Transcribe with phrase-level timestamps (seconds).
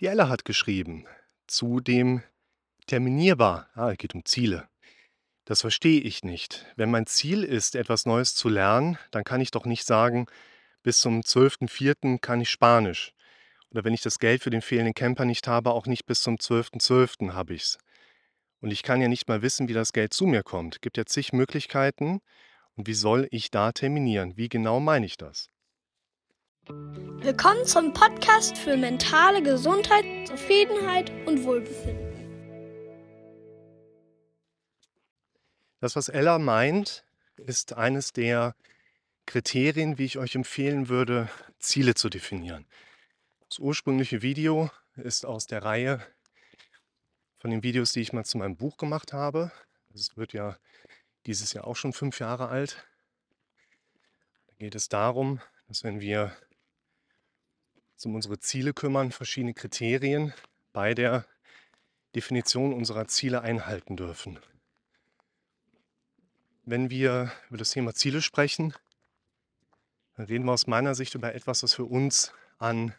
[0.00, 1.06] Die Ella hat geschrieben
[1.46, 2.22] zu dem
[2.86, 3.68] terminierbar.
[3.74, 4.68] Ah, es geht um Ziele.
[5.44, 6.66] Das verstehe ich nicht.
[6.76, 10.26] Wenn mein Ziel ist, etwas Neues zu lernen, dann kann ich doch nicht sagen,
[10.82, 12.18] bis zum 12.04.
[12.18, 13.12] kann ich Spanisch.
[13.70, 16.36] Oder wenn ich das Geld für den fehlenden Camper nicht habe, auch nicht bis zum
[16.36, 17.32] 12.12.
[17.32, 17.78] habe ich es.
[18.60, 20.80] Und ich kann ja nicht mal wissen, wie das Geld zu mir kommt.
[20.80, 22.20] Gibt ja zig Möglichkeiten.
[22.76, 24.36] Und wie soll ich da terminieren?
[24.36, 25.50] Wie genau meine ich das?
[27.24, 32.12] Willkommen zum Podcast für mentale Gesundheit, Zufriedenheit und Wohlbefinden.
[35.80, 37.02] Das, was Ella meint,
[37.38, 38.54] ist eines der
[39.24, 42.66] Kriterien, wie ich euch empfehlen würde, Ziele zu definieren.
[43.48, 46.06] Das ursprüngliche Video ist aus der Reihe
[47.38, 49.50] von den Videos, die ich mal zu meinem Buch gemacht habe.
[49.94, 50.58] Es wird ja
[51.24, 52.84] dieses Jahr auch schon fünf Jahre alt.
[54.48, 56.36] Da geht es darum, dass wenn wir
[58.06, 60.32] um unsere Ziele kümmern, verschiedene Kriterien
[60.72, 61.26] bei der
[62.14, 64.38] Definition unserer Ziele einhalten dürfen.
[66.64, 68.74] Wenn wir über das Thema Ziele sprechen,
[70.16, 72.94] dann reden wir aus meiner Sicht über etwas, was für uns an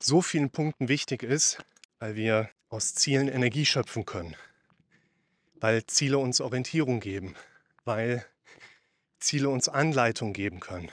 [0.00, 1.64] so vielen Punkten wichtig ist,
[1.98, 4.36] weil wir aus Zielen Energie schöpfen können,
[5.56, 7.34] weil Ziele uns Orientierung geben,
[7.84, 8.24] weil
[9.18, 10.90] Ziele uns Anleitung geben können,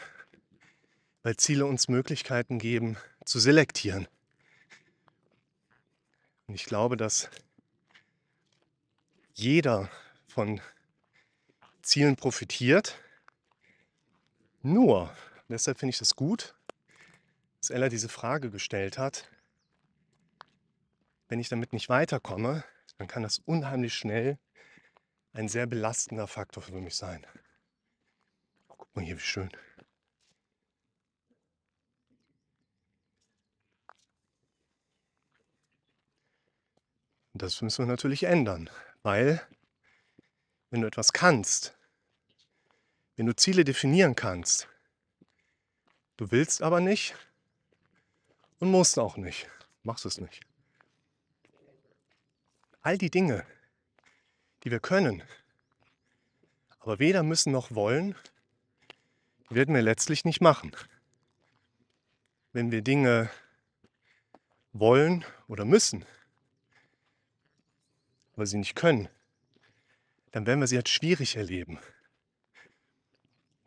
[1.26, 4.08] weil Ziele uns Möglichkeiten geben zu selektieren.
[6.46, 7.32] Und ich glaube, dass
[9.34, 9.90] jeder
[10.28, 10.62] von
[11.82, 13.00] Zielen profitiert.
[14.62, 15.12] Nur,
[15.50, 16.54] deshalb finde ich das gut,
[17.60, 19.28] dass Ella diese Frage gestellt hat.
[21.28, 22.64] Wenn ich damit nicht weiterkomme,
[23.00, 24.38] dann kann das unheimlich schnell
[25.34, 27.26] ein sehr belastender Faktor für mich sein.
[28.68, 29.50] Guck mal hier, wie schön.
[37.36, 38.70] Und das müssen wir natürlich ändern,
[39.04, 39.46] weil
[40.70, 41.78] wenn du etwas kannst,
[43.18, 44.70] wenn du Ziele definieren kannst,
[46.16, 47.14] du willst aber nicht
[48.60, 49.50] und musst auch nicht,
[49.84, 50.46] machst es nicht.
[52.80, 53.46] All die Dinge,
[54.64, 55.22] die wir können,
[56.80, 58.16] aber weder müssen noch wollen,
[59.50, 60.74] werden wir letztlich nicht machen.
[62.54, 63.30] Wenn wir Dinge
[64.72, 66.06] wollen oder müssen,
[68.36, 69.10] weil sie nicht können,
[70.32, 71.80] dann werden wir sie als schwierig erleben.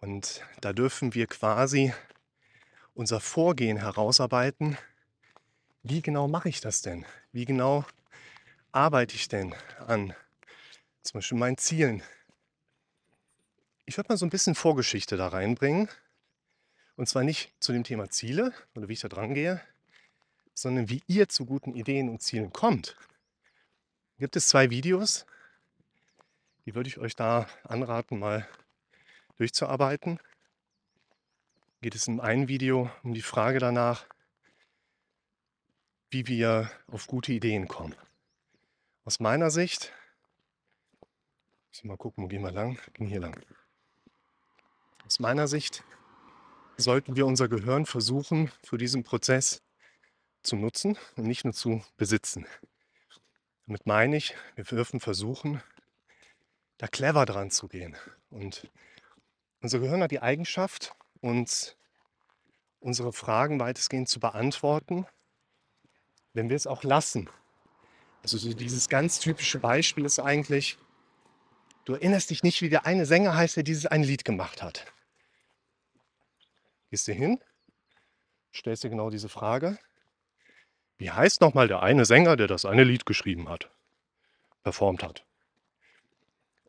[0.01, 1.93] Und da dürfen wir quasi
[2.95, 4.77] unser Vorgehen herausarbeiten.
[5.83, 7.07] Wie genau mache ich das denn?
[7.33, 7.85] Wie genau
[8.73, 9.55] arbeite ich denn
[9.87, 10.15] an
[11.03, 12.03] zum Beispiel meinen Zielen?
[13.87, 15.89] Ich würde mal so ein bisschen Vorgeschichte da reinbringen.
[16.97, 19.61] Und zwar nicht zu dem Thema Ziele oder wie ich da dran gehe,
[20.53, 22.97] sondern wie ihr zu guten Ideen und Zielen kommt
[24.19, 25.27] gibt es zwei Videos,
[26.67, 28.47] die würde ich euch da anraten, mal
[29.37, 30.19] durchzuarbeiten.
[31.81, 34.07] Geht es in einem Video um die Frage danach,
[36.11, 37.95] wie wir auf gute Ideen kommen.
[39.05, 39.93] Aus meiner Sicht,
[41.73, 42.79] ich mal gucken, wo gehen wir lang?
[42.95, 43.41] Gehen hier lang.
[45.07, 45.85] Aus meiner Sicht
[46.77, 49.63] sollten wir unser Gehirn versuchen, für diesen Prozess
[50.43, 52.47] zu nutzen und nicht nur zu besitzen.
[53.69, 55.63] Damit meine ich, wir dürfen versuchen,
[56.79, 57.99] da clever dran zu gehen.
[58.31, 58.67] Und
[59.61, 61.77] unser Gehirn hat die Eigenschaft, uns
[62.81, 65.07] unsere Fragen weitestgehend zu beantworten,
[66.33, 67.29] wenn wir es auch lassen.
[68.23, 70.79] Also so dieses ganz typische Beispiel ist eigentlich,
[71.85, 74.91] du erinnerst dich nicht, wie der eine Sänger heißt, der dieses eine Lied gemacht hat.
[76.89, 77.39] Gehst du hin,
[78.51, 79.79] stellst dir genau diese Frage
[80.99, 83.71] wie heißt nochmal der eine Sänger, der das eine Lied geschrieben hat,
[84.65, 85.25] performt hat?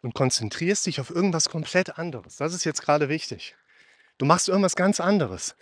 [0.02, 2.38] Und konzentrierst dich auf irgendwas komplett anderes.
[2.38, 3.56] Das ist jetzt gerade wichtig.
[4.18, 5.56] Du machst irgendwas ganz anderes.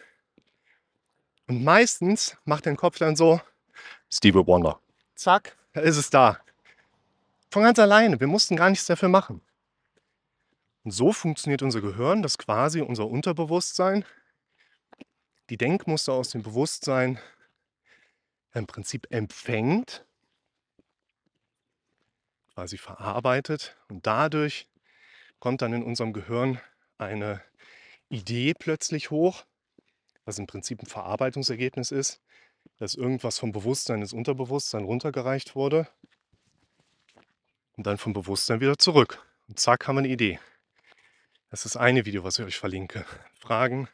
[1.48, 3.42] Und meistens macht dein Kopf dann so,
[4.12, 4.80] Stevie Wonder.
[5.16, 6.40] Zack, da ist es da.
[7.50, 8.20] Von ganz alleine.
[8.20, 9.42] Wir mussten gar nichts dafür machen.
[10.84, 14.06] Und so funktioniert unser Gehirn, dass quasi unser Unterbewusstsein
[15.50, 17.20] die Denkmuster aus dem Bewusstsein
[18.58, 20.06] im Prinzip empfängt,
[22.54, 24.68] quasi verarbeitet und dadurch
[25.40, 26.60] kommt dann in unserem Gehirn
[26.98, 27.42] eine
[28.10, 29.46] Idee plötzlich hoch,
[30.26, 32.22] was im Prinzip ein Verarbeitungsergebnis ist,
[32.78, 35.88] dass irgendwas vom Bewusstsein ins Unterbewusstsein runtergereicht wurde
[37.76, 39.24] und dann vom Bewusstsein wieder zurück.
[39.48, 40.40] Und zack, haben wir eine Idee.
[41.50, 43.06] Das ist eine Video, was ich euch verlinke.
[43.34, 43.88] Fragen,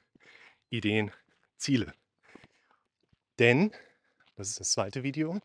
[0.69, 1.11] Ideen,
[1.57, 1.93] Ziele.
[3.39, 3.71] Denn
[4.35, 5.41] das ist das zweite Video, wir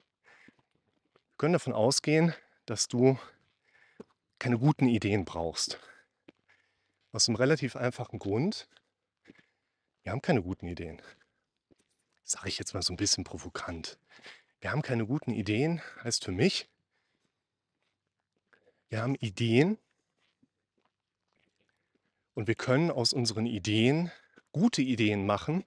[1.36, 2.34] können davon ausgehen,
[2.66, 3.18] dass du
[4.38, 5.78] keine guten Ideen brauchst.
[7.12, 8.68] Aus einem relativ einfachen Grund,
[10.02, 11.02] wir haben keine guten Ideen.
[12.24, 13.98] Sage ich jetzt mal so ein bisschen provokant.
[14.60, 16.68] Wir haben keine guten Ideen, heißt für mich,
[18.88, 19.78] wir haben Ideen
[22.34, 24.10] und wir können aus unseren Ideen
[24.52, 25.64] gute Ideen machen,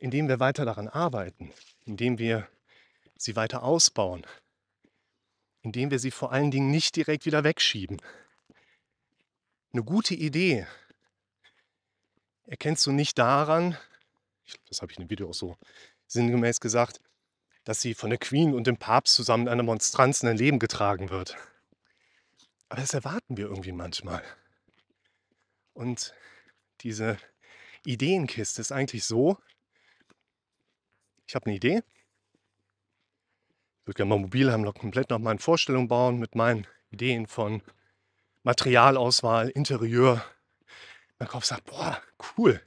[0.00, 1.52] indem wir weiter daran arbeiten,
[1.84, 2.48] indem wir
[3.16, 4.26] sie weiter ausbauen,
[5.62, 8.00] indem wir sie vor allen Dingen nicht direkt wieder wegschieben.
[9.72, 10.66] Eine gute Idee
[12.46, 13.76] erkennst du nicht daran,
[14.68, 15.56] das habe ich in dem Video auch so
[16.06, 17.00] sinngemäß gesagt,
[17.64, 20.58] dass sie von der Queen und dem Papst zusammen in einer Monstranz in ein Leben
[20.58, 21.36] getragen wird.
[22.70, 24.24] Aber das erwarten wir irgendwie manchmal.
[25.74, 26.14] Und
[26.80, 27.18] diese
[27.84, 29.36] Ideenkiste ist eigentlich so,
[31.30, 31.84] ich habe eine Idee,
[33.78, 37.28] ich würde gerne mal mobil haben, noch komplett nach meinen Vorstellungen bauen mit meinen Ideen
[37.28, 37.62] von
[38.42, 40.24] Materialauswahl, Interieur.
[41.20, 42.02] Mein Kopf sagt, boah,
[42.36, 42.60] cool.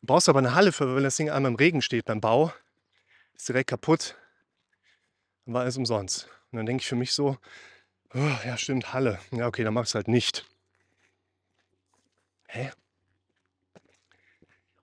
[0.00, 2.50] Du brauchst aber eine Halle für, wenn das Ding einmal im Regen steht beim Bau,
[3.34, 4.16] ist direkt kaputt.
[5.44, 6.30] Dann war alles umsonst.
[6.52, 7.36] Und dann denke ich für mich so,
[8.14, 9.20] oh, ja stimmt, Halle.
[9.32, 10.46] Ja, okay, dann mach es halt nicht.
[12.48, 12.72] Hä?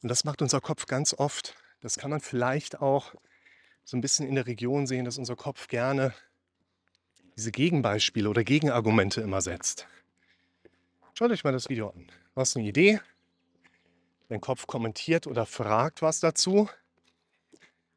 [0.04, 1.56] Und das macht unser Kopf ganz oft.
[1.82, 3.14] Das kann man vielleicht auch
[3.84, 6.14] so ein bisschen in der Region sehen, dass unser Kopf gerne
[7.36, 9.88] diese Gegenbeispiele oder Gegenargumente immer setzt.
[11.14, 12.08] Schaut euch mal das Video an.
[12.34, 13.00] Du hast eine Idee,
[14.30, 16.70] dein Kopf kommentiert oder fragt was dazu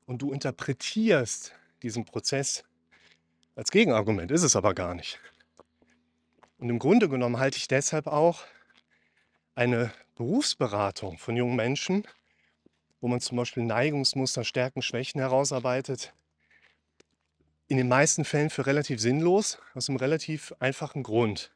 [0.07, 2.65] und du interpretierst diesen Prozess
[3.57, 5.19] als Gegenargument, ist es aber gar nicht.
[6.59, 8.45] Und im Grunde genommen halte ich deshalb auch
[9.55, 12.07] eine Berufsberatung von jungen Menschen,
[13.01, 16.15] wo man zum Beispiel Neigungsmuster, Stärken, Schwächen herausarbeitet,
[17.69, 21.53] in den meisten Fällen für relativ sinnlos, aus einem relativ einfachen Grund.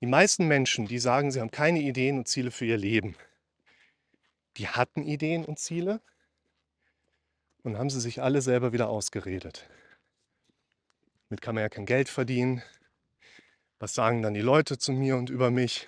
[0.00, 3.16] Die meisten Menschen, die sagen, sie haben keine Ideen und Ziele für ihr Leben,
[4.56, 6.00] die hatten Ideen und Ziele,
[7.62, 9.68] und haben sie sich alle selber wieder ausgeredet.
[11.28, 12.62] Damit kann man ja kein Geld verdienen.
[13.78, 15.86] Was sagen dann die Leute zu mir und über mich?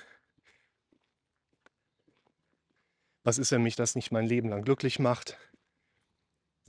[3.25, 5.37] Was ist, wenn mich das nicht mein Leben lang glücklich macht?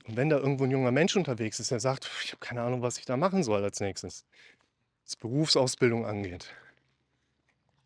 [0.06, 2.82] Und wenn da irgendwo ein junger Mensch unterwegs ist, der sagt, ich habe keine Ahnung,
[2.82, 4.26] was ich da machen soll als nächstes,
[5.06, 6.54] was Berufsausbildung angeht.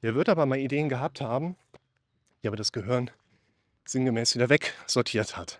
[0.01, 1.55] Der wird aber mal Ideen gehabt haben,
[2.41, 3.11] die aber das Gehirn
[3.85, 5.59] sinngemäß wieder wegsortiert hat.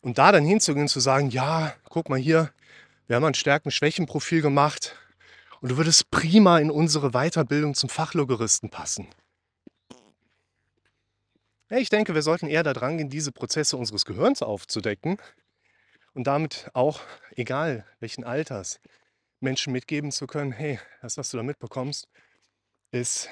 [0.00, 2.52] Und da dann hinzugehen und zu sagen, ja, guck mal hier,
[3.06, 4.96] wir haben ein Stärken-Schwächen-Profil gemacht
[5.60, 9.08] und du würdest prima in unsere Weiterbildung zum Fachlogaristen passen.
[11.76, 15.18] Ich denke, wir sollten eher daran gehen, diese Prozesse unseres Gehirns aufzudecken
[16.12, 17.00] und damit auch,
[17.34, 18.80] egal welchen Alters,
[19.40, 22.08] Menschen mitgeben zu können, hey, das, was du da mitbekommst,
[22.92, 23.28] ist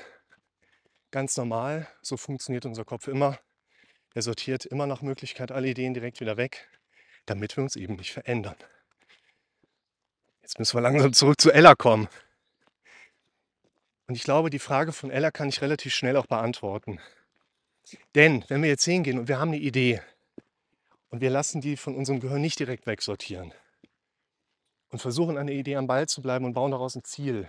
[1.12, 3.38] ganz normal, so funktioniert unser Kopf immer.
[4.12, 6.68] Er sortiert immer nach Möglichkeit alle Ideen direkt wieder weg,
[7.26, 8.56] damit wir uns eben nicht verändern.
[10.40, 12.08] Jetzt müssen wir langsam zurück zu Ella kommen.
[14.08, 16.98] Und ich glaube, die Frage von Ella kann ich relativ schnell auch beantworten.
[18.14, 20.02] Denn wenn wir jetzt hingehen und wir haben eine Idee
[21.10, 23.52] und wir lassen die von unserem Gehirn nicht direkt wegsortieren
[24.88, 27.48] und versuchen an der Idee am Ball zu bleiben und bauen daraus ein Ziel,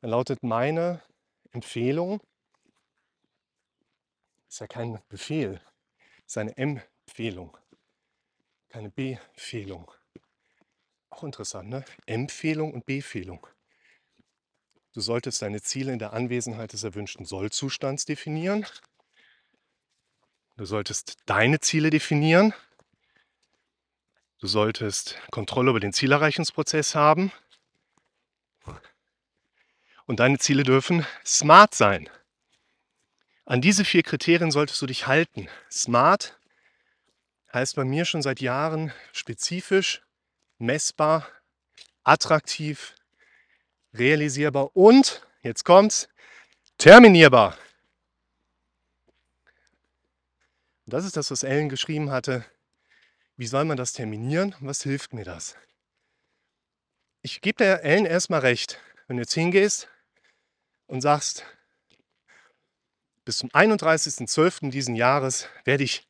[0.00, 1.02] dann lautet meine
[1.52, 2.20] Empfehlung,
[4.48, 5.60] ist ja kein Befehl,
[6.26, 7.56] ist eine Empfehlung,
[8.68, 9.90] keine Befehlung.
[11.10, 11.84] Auch interessant, ne?
[12.04, 13.46] Empfehlung und Befehlung.
[14.92, 18.66] Du solltest deine Ziele in der Anwesenheit des erwünschten Sollzustands definieren.
[20.56, 22.54] Du solltest deine Ziele definieren.
[24.38, 27.30] Du solltest Kontrolle über den Zielerreichungsprozess haben.
[30.06, 32.08] Und deine Ziele dürfen smart sein.
[33.44, 35.48] An diese vier Kriterien solltest du dich halten.
[35.70, 36.38] Smart
[37.52, 40.02] heißt bei mir schon seit Jahren spezifisch,
[40.56, 41.28] messbar,
[42.02, 42.94] attraktiv,
[43.92, 46.08] realisierbar und, jetzt kommt's,
[46.78, 47.58] terminierbar.
[50.86, 52.44] Das ist das, was Ellen geschrieben hatte.
[53.36, 54.54] Wie soll man das terminieren?
[54.60, 55.56] Was hilft mir das?
[57.22, 58.80] Ich gebe der Ellen erstmal recht.
[59.08, 59.88] Wenn du jetzt hingehst
[60.86, 61.44] und sagst,
[63.24, 64.70] bis zum 31.12.
[64.70, 66.06] diesen Jahres werde ich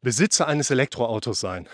[0.00, 1.68] Besitzer eines Elektroautos sein.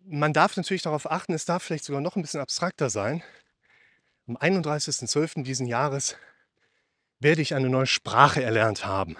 [0.00, 3.22] Man darf natürlich darauf achten, es darf vielleicht sogar noch ein bisschen abstrakter sein.
[4.28, 5.42] Am 31.12.
[5.42, 6.14] diesen Jahres
[7.18, 9.16] werde ich eine neue Sprache erlernt haben.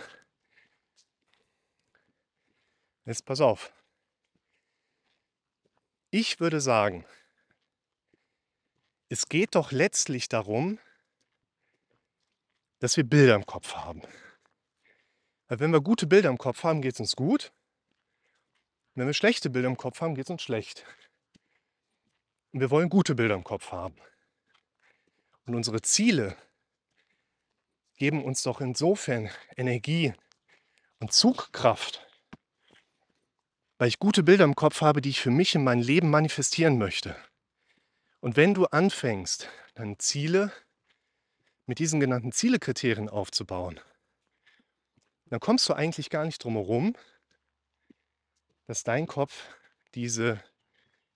[3.07, 3.73] Jetzt pass auf.
[6.11, 7.07] Ich würde sagen,
[9.09, 10.79] es geht doch letztlich darum,
[12.79, 14.03] dass wir Bilder im Kopf haben.
[15.47, 17.51] Weil wenn wir gute Bilder im Kopf haben, geht es uns gut.
[18.95, 20.85] wenn wir schlechte Bilder im Kopf haben, geht es uns schlecht.
[22.53, 23.97] Und wir wollen gute Bilder im Kopf haben.
[25.49, 26.37] Und unsere Ziele
[27.97, 30.13] geben uns doch insofern Energie
[30.99, 32.07] und Zugkraft,
[33.79, 36.77] weil ich gute Bilder im Kopf habe, die ich für mich in mein Leben manifestieren
[36.77, 37.17] möchte.
[38.21, 40.53] Und wenn du anfängst, deine Ziele
[41.65, 43.81] mit diesen genannten Zielekriterien aufzubauen,
[45.31, 46.95] dann kommst du eigentlich gar nicht drum herum,
[48.67, 49.49] dass dein Kopf
[49.95, 50.45] diese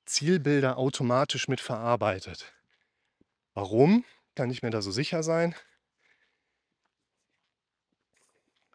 [0.06, 2.54] Zielbilder automatisch mit verarbeitet.
[3.52, 5.54] Warum kann ich mir da so sicher sein?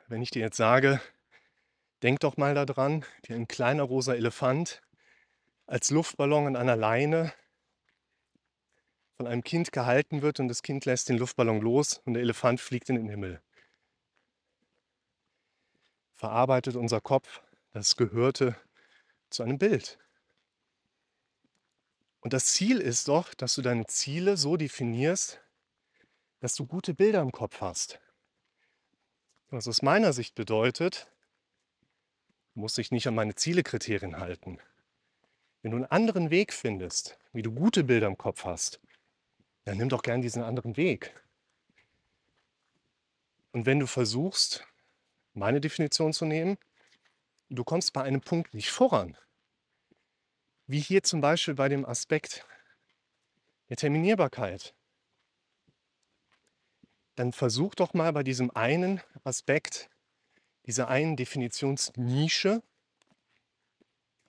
[0.08, 1.02] Wenn ich dir jetzt sage,
[2.02, 4.82] denk doch mal daran, wie ein kleiner rosa Elefant
[5.66, 7.34] als Luftballon an einer Leine
[9.18, 12.62] von einem Kind gehalten wird und das Kind lässt den Luftballon los und der Elefant
[12.62, 13.42] fliegt in den Himmel.
[16.16, 17.42] Verarbeitet unser Kopf
[17.74, 18.56] das Gehörte
[19.30, 20.00] zu einem Bild.
[22.22, 25.42] Und das Ziel ist doch, dass du deine Ziele so definierst,
[26.39, 28.00] dass du gute Bilder im Kopf hast.
[29.50, 31.12] Was aus meiner Sicht bedeutet,
[32.53, 34.60] muss dich nicht an meine Zielekriterien halten.
[35.62, 38.79] Wenn du einen anderen Weg findest, wie du gute Bilder im Kopf hast,
[39.65, 41.13] dann nimm doch gern diesen anderen Weg.
[43.51, 44.65] Und wenn du versuchst,
[45.34, 46.58] meine Definition zu nehmen,
[47.50, 49.17] du kommst bei einem Punkt nicht voran,
[50.67, 52.46] wie hier zum Beispiel bei dem Aspekt
[53.70, 54.74] der Terminierbarkeit,
[57.17, 59.89] dann versuch doch mal bei diesem einen Aspekt,
[60.67, 62.62] dieser einen Definitionsnische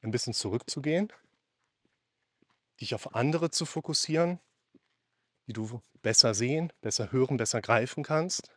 [0.00, 1.12] ein bisschen zurückzugehen,
[2.80, 4.40] dich auf andere zu fokussieren,
[5.46, 8.50] die du besser sehen, besser hören, besser greifen kannst.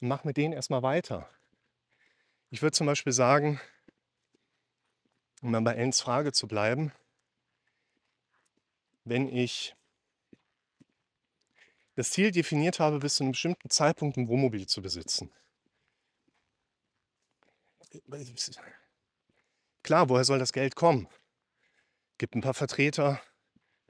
[0.00, 1.28] Und mach mit denen erstmal weiter.
[2.48, 3.60] Ich würde zum Beispiel sagen,
[5.42, 6.90] um mal bei Ellens Frage zu bleiben,
[9.04, 9.76] wenn ich
[12.00, 15.30] das Ziel definiert habe, bis zu einem bestimmten Zeitpunkt ein Wohnmobil zu besitzen.
[19.82, 21.08] Klar, woher soll das Geld kommen?
[22.16, 23.20] Gibt ein paar Vertreter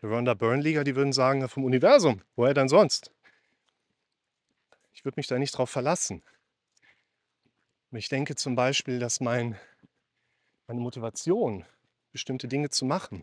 [0.02, 2.20] der Rhonda Byrne-Liga, die würden sagen, vom Universum.
[2.34, 3.12] Woher dann sonst?
[4.92, 6.24] Ich würde mich da nicht drauf verlassen.
[7.92, 9.56] Ich denke zum Beispiel, dass mein,
[10.66, 11.64] meine Motivation,
[12.10, 13.22] bestimmte Dinge zu machen,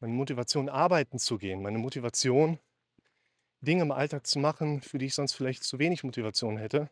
[0.00, 2.58] meine Motivation, arbeiten zu gehen, meine Motivation,
[3.60, 6.90] Dinge im Alltag zu machen, für die ich sonst vielleicht zu wenig Motivation hätte,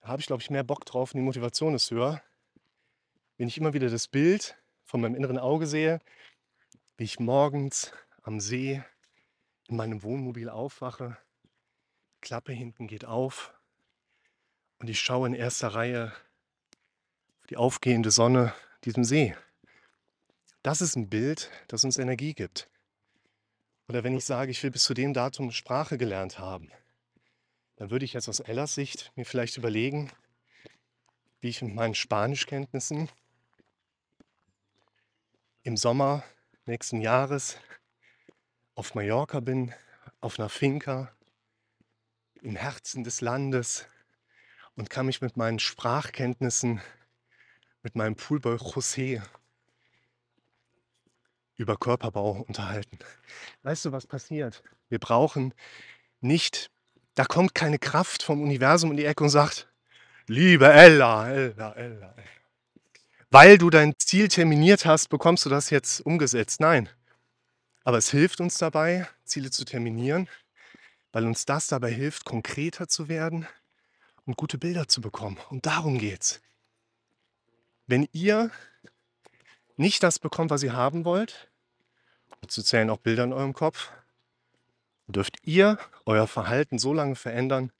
[0.00, 2.22] da habe ich, glaube ich, mehr Bock drauf und die Motivation ist höher,
[3.36, 6.00] wenn ich immer wieder das Bild von meinem inneren Auge sehe,
[6.96, 8.82] wie ich morgens am See
[9.68, 11.18] in meinem Wohnmobil aufwache,
[12.20, 13.52] Klappe hinten geht auf
[14.78, 16.12] und ich schaue in erster Reihe
[17.40, 19.36] auf die aufgehende Sonne diesem See.
[20.62, 22.68] Das ist ein Bild, das uns Energie gibt.
[23.88, 26.70] Oder wenn ich sage, ich will bis zu dem Datum Sprache gelernt haben,
[27.76, 30.12] dann würde ich jetzt aus Ellas Sicht mir vielleicht überlegen,
[31.40, 33.08] wie ich mit meinen Spanischkenntnissen
[35.62, 36.22] im Sommer
[36.66, 37.56] nächsten Jahres
[38.74, 39.72] auf Mallorca bin,
[40.20, 41.10] auf einer Finca,
[42.42, 43.86] im Herzen des Landes
[44.74, 46.82] und kann mich mit meinen Sprachkenntnissen,
[47.82, 49.22] mit meinem Poolboy José
[51.58, 52.98] über Körperbau unterhalten.
[53.62, 54.62] Weißt du, was passiert?
[54.88, 55.52] Wir brauchen
[56.20, 56.70] nicht,
[57.14, 59.68] da kommt keine Kraft vom Universum in die Ecke und sagt,
[60.26, 62.14] liebe Ella, Ella, Ella.
[63.30, 66.60] Weil du dein Ziel terminiert hast, bekommst du das jetzt umgesetzt.
[66.60, 66.88] Nein.
[67.84, 70.28] Aber es hilft uns dabei, Ziele zu terminieren,
[71.12, 73.46] weil uns das dabei hilft, konkreter zu werden
[74.24, 75.38] und gute Bilder zu bekommen.
[75.50, 76.40] Und darum geht's.
[77.86, 78.50] Wenn ihr
[79.78, 81.48] nicht das bekommt, was ihr haben wollt,
[82.40, 83.90] dazu zählen auch Bilder in eurem Kopf,
[85.06, 87.72] dürft ihr euer Verhalten so lange verändern,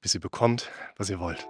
[0.00, 1.46] bis ihr bekommt, was ihr wollt.